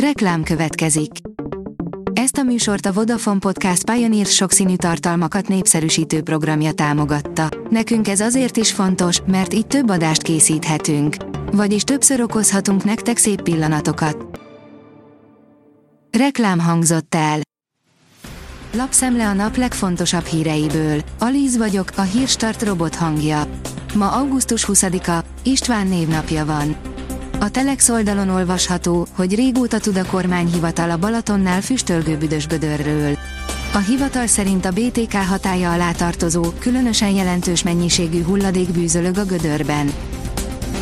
Reklám 0.00 0.42
következik. 0.42 1.10
Ezt 2.12 2.36
a 2.36 2.42
műsort 2.42 2.86
a 2.86 2.92
Vodafone 2.92 3.38
Podcast 3.38 3.90
Pioneer 3.90 4.26
sokszínű 4.26 4.76
tartalmakat 4.76 5.48
népszerűsítő 5.48 6.22
programja 6.22 6.72
támogatta. 6.72 7.48
Nekünk 7.70 8.08
ez 8.08 8.20
azért 8.20 8.56
is 8.56 8.72
fontos, 8.72 9.20
mert 9.26 9.54
így 9.54 9.66
több 9.66 9.90
adást 9.90 10.22
készíthetünk. 10.22 11.16
Vagyis 11.52 11.82
többször 11.82 12.20
okozhatunk 12.20 12.84
nektek 12.84 13.16
szép 13.16 13.42
pillanatokat. 13.42 14.40
Reklám 16.18 16.58
hangzott 16.58 17.14
el. 17.14 17.40
Lapszemle 18.72 19.28
a 19.28 19.32
nap 19.32 19.56
legfontosabb 19.56 20.24
híreiből. 20.24 21.00
Alíz 21.18 21.56
vagyok, 21.56 21.90
a 21.96 22.02
hírstart 22.02 22.62
robot 22.62 22.94
hangja. 22.94 23.42
Ma 23.94 24.10
augusztus 24.10 24.64
20-a, 24.68 25.24
István 25.42 25.86
névnapja 25.86 26.44
van. 26.44 26.76
A 27.46 27.50
Telex 27.50 27.88
oldalon 27.88 28.28
olvasható, 28.28 29.06
hogy 29.14 29.34
régóta 29.34 29.78
tud 29.78 29.96
a 29.96 30.04
kormányhivatal 30.06 30.90
a 30.90 30.96
Balatonnál 30.96 31.60
füstölgő 31.60 32.16
büdös 32.16 32.46
gödörről. 32.46 33.18
A 33.72 33.78
hivatal 33.78 34.26
szerint 34.26 34.64
a 34.64 34.70
BTK 34.70 35.12
hatája 35.12 35.72
alá 35.72 35.92
tartozó, 35.92 36.44
különösen 36.58 37.10
jelentős 37.10 37.62
mennyiségű 37.62 38.22
hulladék 38.22 38.70
bűzölög 38.70 39.18
a 39.18 39.24
gödörben. 39.24 39.92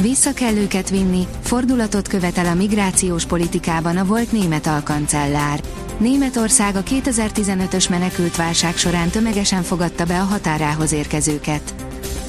Vissza 0.00 0.32
kell 0.32 0.56
őket 0.56 0.90
vinni, 0.90 1.26
fordulatot 1.42 2.08
követel 2.08 2.46
a 2.46 2.54
migrációs 2.54 3.26
politikában 3.26 3.96
a 3.96 4.04
volt 4.04 4.32
német 4.32 4.66
alkancellár. 4.66 5.60
Németország 5.98 6.76
a 6.76 6.82
2015-ös 6.82 7.90
menekültválság 7.90 8.76
során 8.76 9.08
tömegesen 9.08 9.62
fogadta 9.62 10.04
be 10.04 10.20
a 10.20 10.24
határához 10.24 10.92
érkezőket. 10.92 11.87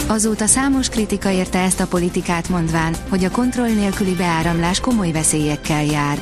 Azóta 0.09 0.45
számos 0.47 0.89
kritika 0.89 1.31
érte 1.31 1.59
ezt 1.59 1.79
a 1.79 1.87
politikát 1.87 2.49
mondván, 2.49 2.95
hogy 3.09 3.23
a 3.23 3.31
kontroll 3.31 3.69
nélküli 3.69 4.15
beáramlás 4.15 4.79
komoly 4.79 5.11
veszélyekkel 5.11 5.83
jár. 5.83 6.19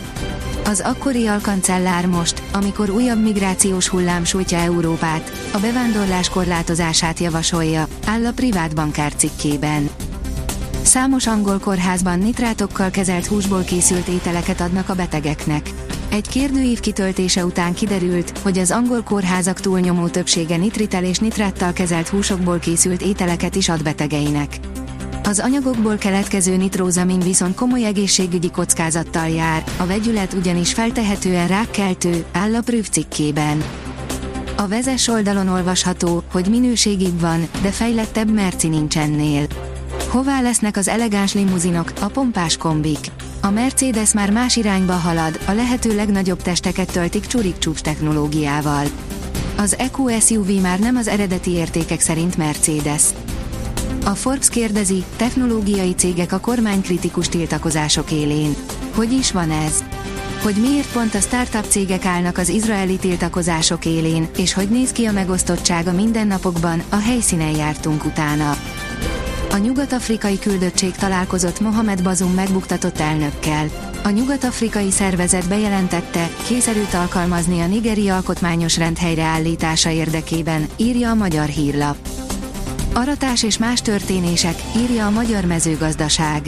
Az 0.65 0.79
akkori 0.79 1.27
alkancellár 1.27 2.05
most, 2.05 2.41
amikor 2.53 2.89
újabb 2.89 3.21
migrációs 3.21 3.87
hullám 3.87 4.23
sújtja 4.23 4.57
Európát, 4.57 5.31
a 5.53 5.57
bevándorlás 5.57 6.29
korlátozását 6.29 7.19
javasolja, 7.19 7.87
áll 8.05 8.25
a 8.25 8.31
privát 8.31 8.75
bankár 8.75 9.13
cikkében. 9.15 9.89
Számos 10.81 11.27
angol 11.27 11.59
kórházban 11.59 12.19
nitrátokkal 12.19 12.89
kezelt 12.89 13.25
húsból 13.25 13.63
készült 13.63 14.07
ételeket 14.07 14.61
adnak 14.61 14.89
a 14.89 14.95
betegeknek. 14.95 15.69
Egy 16.09 16.27
kérdőív 16.27 16.79
kitöltése 16.79 17.45
után 17.45 17.73
kiderült, 17.73 18.37
hogy 18.37 18.57
az 18.57 18.71
angol 18.71 19.01
kórházak 19.01 19.59
túlnyomó 19.59 20.07
többsége 20.07 20.57
nitritel 20.57 21.03
és 21.03 21.19
nitráttal 21.19 21.73
kezelt 21.73 22.07
húsokból 22.07 22.59
készült 22.59 23.01
ételeket 23.01 23.55
is 23.55 23.69
ad 23.69 23.83
betegeinek. 23.83 24.59
Az 25.23 25.39
anyagokból 25.39 25.97
keletkező 25.97 26.55
nitrózamin 26.55 27.19
viszont 27.19 27.55
komoly 27.55 27.85
egészségügyi 27.85 28.51
kockázattal 28.51 29.27
jár, 29.27 29.63
a 29.77 29.85
vegyület 29.85 30.33
ugyanis 30.33 30.73
feltehetően 30.73 31.47
rákkeltő, 31.47 32.25
áll 32.31 32.55
a 32.55 32.61
Prüv 32.61 32.89
cikkében. 32.89 33.63
A 34.55 34.67
vezes 34.67 35.07
oldalon 35.07 35.47
olvasható, 35.47 36.23
hogy 36.31 36.49
minőségig 36.49 37.19
van, 37.19 37.47
de 37.61 37.69
fejlettebb 37.71 38.33
merci 38.33 38.67
nincs 38.67 38.97
ennél. 38.97 39.47
Hová 40.09 40.41
lesznek 40.41 40.77
az 40.77 40.87
elegáns 40.87 41.33
limuzinok, 41.33 41.91
a 42.01 42.05
pompás 42.05 42.57
kombik? 42.57 43.11
A 43.41 43.49
Mercedes 43.49 44.13
már 44.13 44.31
más 44.31 44.55
irányba 44.55 44.93
halad, 44.93 45.39
a 45.47 45.51
lehető 45.51 45.95
legnagyobb 45.95 46.41
testeket 46.41 46.91
töltik 46.91 47.25
csurik 47.25 47.57
csúcs 47.57 47.81
technológiával. 47.81 48.85
Az 49.57 49.77
EQ 49.77 50.19
SUV 50.19 50.61
már 50.61 50.79
nem 50.79 50.95
az 50.95 51.07
eredeti 51.07 51.51
értékek 51.51 51.99
szerint 51.99 52.37
Mercedes. 52.37 53.03
A 54.05 54.09
Forbes 54.09 54.49
kérdezi, 54.49 55.03
technológiai 55.15 55.93
cégek 55.93 56.31
a 56.31 56.39
kormánykritikus 56.39 57.29
tiltakozások 57.29 58.11
élén. 58.11 58.55
Hogy 58.95 59.11
is 59.11 59.31
van 59.31 59.51
ez? 59.51 59.83
Hogy 60.41 60.55
miért 60.55 60.91
pont 60.91 61.15
a 61.15 61.19
startup 61.19 61.65
cégek 61.65 62.05
állnak 62.05 62.37
az 62.37 62.49
izraeli 62.49 62.97
tiltakozások 62.97 63.85
élén, 63.85 64.27
és 64.37 64.53
hogy 64.53 64.69
néz 64.69 64.91
ki 64.91 65.05
a 65.05 65.11
megosztottság 65.11 65.87
a 65.87 65.91
mindennapokban, 65.91 66.81
a 66.89 66.95
helyszínen 66.95 67.55
jártunk 67.55 68.05
utána. 68.05 68.57
A 69.57 69.59
nyugat-afrikai 69.59 70.39
küldöttség 70.39 70.91
találkozott 70.95 71.59
Mohamed 71.59 72.03
Bazum 72.03 72.33
megbuktatott 72.33 72.99
elnökkel. 72.99 73.67
A 74.03 74.09
nyugat-afrikai 74.09 74.91
szervezet 74.91 75.47
bejelentette, 75.47 76.29
készerült 76.47 76.93
alkalmazni 76.93 77.59
a 77.59 77.67
nigeri 77.67 78.09
alkotmányos 78.09 78.77
rend 78.77 78.97
helyreállítása 78.97 79.89
érdekében, 79.89 80.67
írja 80.75 81.09
a 81.09 81.15
magyar 81.15 81.47
hírlap. 81.47 81.97
Aratás 82.93 83.43
és 83.43 83.57
más 83.57 83.81
történések, 83.81 84.55
írja 84.75 85.05
a 85.05 85.11
magyar 85.11 85.45
mezőgazdaság. 85.45 86.41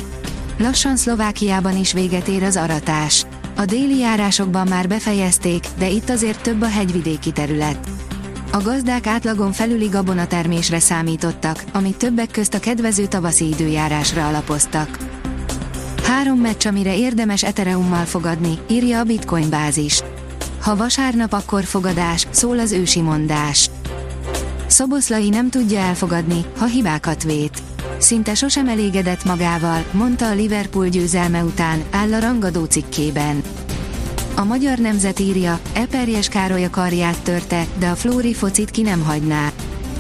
Lassan 0.58 0.96
Szlovákiában 0.96 1.78
is 1.78 1.94
véget 1.94 2.28
ér 2.28 2.44
az 2.44 2.56
aratás. 2.56 3.26
A 3.56 3.66
déli 3.66 3.98
járásokban 3.98 4.68
már 4.68 4.88
befejezték, 4.88 5.64
de 5.78 5.88
itt 5.88 6.10
azért 6.10 6.42
több 6.42 6.62
a 6.62 6.70
hegyvidéki 6.70 7.32
terület. 7.32 7.90
A 8.52 8.62
gazdák 8.62 9.08
átlagon 9.08 9.52
felüli 9.52 9.88
gabonatermésre 9.88 10.80
számítottak, 10.80 11.64
amit 11.74 11.98
többek 11.98 12.32
közt 12.32 12.54
a 12.54 12.60
kedvező 12.60 13.06
tavaszi 13.06 13.48
időjárásra 13.48 14.28
alapoztak. 14.28 14.98
Három 16.04 16.40
meccs, 16.40 16.66
amire 16.66 16.98
érdemes 16.98 17.44
Ethereummal 17.44 18.06
fogadni, 18.06 18.58
írja 18.70 19.00
a 19.00 19.04
Bitcoin 19.04 19.50
bázis. 19.50 20.02
Ha 20.62 20.76
vasárnap, 20.76 21.34
akkor 21.34 21.64
fogadás, 21.64 22.28
szól 22.30 22.60
az 22.60 22.72
ősi 22.72 23.02
mondás. 23.02 23.70
Szoboszlai 24.68 25.30
nem 25.30 25.50
tudja 25.50 25.80
elfogadni, 25.80 26.46
ha 26.58 26.66
hibákat 26.66 27.24
vét. 27.24 27.62
Szinte 27.98 28.36
sosem 28.36 28.68
elégedett 28.68 29.24
magával, 29.24 29.84
mondta 29.92 30.28
a 30.28 30.34
Liverpool 30.34 30.88
győzelme 30.88 31.44
után, 31.44 31.84
áll 31.92 32.14
a 32.14 32.20
rangadó 32.20 32.64
cikkében. 32.64 33.44
A 34.40 34.44
magyar 34.44 34.78
nemzet 34.78 35.20
írja, 35.20 35.60
Eperjes 35.74 36.28
Károly 36.28 36.64
a 36.64 36.70
karját 36.70 37.22
törte, 37.24 37.66
de 37.80 37.90
a 37.90 37.96
Flóri 37.96 38.34
focit 38.34 38.72
ki 38.72 38.82
nem 38.82 39.04
hagyná. 39.04 39.52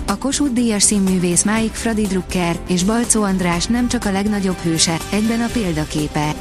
A 0.07 0.17
Kossuth 0.17 0.53
Díjas 0.53 0.83
színművész 0.83 1.43
Máik 1.43 1.73
Fradi 1.73 2.07
Drucker 2.07 2.59
és 2.67 2.83
Balcó 2.83 3.23
András 3.23 3.65
nem 3.65 3.87
csak 3.87 4.05
a 4.05 4.11
legnagyobb 4.11 4.57
hőse, 4.57 4.97
egyben 5.11 5.41
a 5.41 5.49
példaképe. 5.53 6.33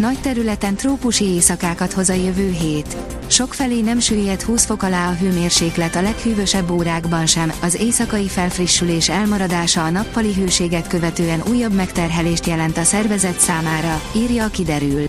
Nagy 0.00 0.20
területen 0.20 0.74
trópusi 0.74 1.24
éjszakákat 1.24 1.92
hoz 1.92 2.08
a 2.08 2.14
jövő 2.14 2.50
hét. 2.50 2.96
Sokfelé 3.26 3.80
nem 3.80 3.98
süllyed 3.98 4.42
20 4.42 4.64
fok 4.64 4.82
alá 4.82 5.10
a 5.10 5.14
hőmérséklet 5.14 5.96
a 5.96 6.02
leghűvösebb 6.02 6.70
órákban 6.70 7.26
sem, 7.26 7.52
az 7.62 7.74
éjszakai 7.74 8.28
felfrissülés 8.28 9.08
elmaradása 9.08 9.84
a 9.84 9.90
nappali 9.90 10.34
hőséget 10.34 10.86
követően 10.86 11.42
újabb 11.48 11.74
megterhelést 11.74 12.46
jelent 12.46 12.76
a 12.76 12.84
szervezet 12.84 13.40
számára, 13.40 14.00
írja 14.16 14.44
a 14.44 14.48
kiderül. 14.48 15.08